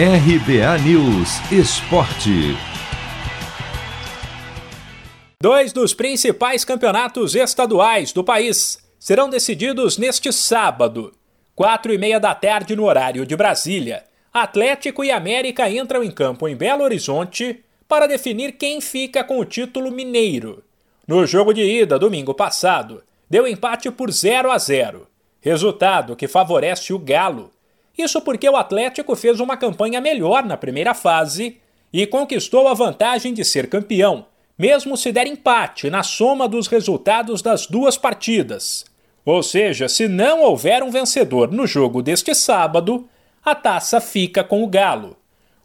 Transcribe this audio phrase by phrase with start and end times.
[0.00, 2.56] RBA News Esporte.
[5.42, 11.12] Dois dos principais campeonatos estaduais do país serão decididos neste sábado,
[11.52, 14.04] quatro e meia da tarde no horário de Brasília.
[14.32, 19.44] Atlético e América entram em campo em Belo Horizonte para definir quem fica com o
[19.44, 20.62] título mineiro.
[21.08, 25.08] No jogo de ida, domingo passado, deu empate por 0 a 0,
[25.40, 27.50] resultado que favorece o Galo,
[27.98, 31.58] isso porque o Atlético fez uma campanha melhor na primeira fase
[31.92, 34.26] e conquistou a vantagem de ser campeão,
[34.56, 38.84] mesmo se der empate na soma dos resultados das duas partidas.
[39.24, 43.08] Ou seja, se não houver um vencedor no jogo deste sábado,
[43.44, 45.16] a taça fica com o Galo.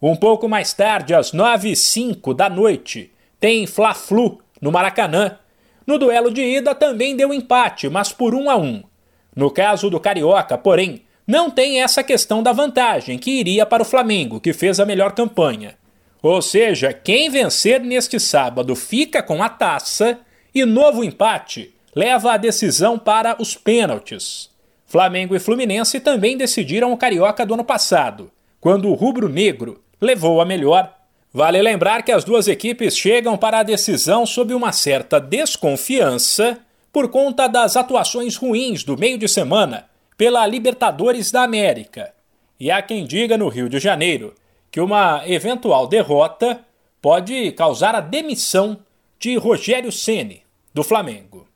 [0.00, 5.38] Um pouco mais tarde, às 9 h 05 da noite, tem Fla-Flu no Maracanã.
[5.86, 8.82] No duelo de ida também deu empate, mas por 1 a 1.
[9.36, 13.86] No caso do Carioca, porém, não tem essa questão da vantagem que iria para o
[13.86, 15.76] Flamengo, que fez a melhor campanha.
[16.20, 20.18] Ou seja, quem vencer neste sábado fica com a taça
[20.52, 24.50] e novo empate leva a decisão para os pênaltis.
[24.84, 28.28] Flamengo e Fluminense também decidiram o Carioca do ano passado,
[28.60, 30.92] quando o rubro-negro levou a melhor.
[31.32, 36.58] Vale lembrar que as duas equipes chegam para a decisão sob uma certa desconfiança
[36.92, 39.89] por conta das atuações ruins do meio de semana
[40.20, 42.12] pela Libertadores da América.
[42.60, 44.34] E há quem diga no Rio de Janeiro
[44.70, 46.60] que uma eventual derrota
[47.00, 48.80] pode causar a demissão
[49.18, 50.42] de Rogério Ceni
[50.74, 51.46] do Flamengo.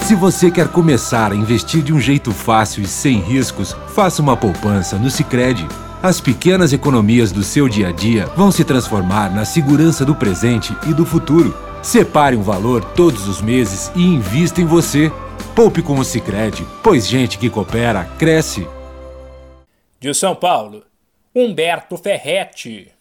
[0.00, 4.34] Se você quer começar a investir de um jeito fácil e sem riscos, faça uma
[4.34, 5.68] poupança no Sicredi.
[6.02, 10.74] As pequenas economias do seu dia a dia vão se transformar na segurança do presente
[10.88, 11.54] e do futuro.
[11.82, 15.12] Separe um valor todos os meses e invista em você.
[15.54, 18.66] Poupe com o Sicredi, pois gente que coopera cresce.
[19.98, 20.84] De São Paulo,
[21.34, 22.95] Humberto Ferretti.